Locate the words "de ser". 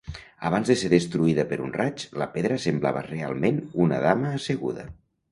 0.69-0.87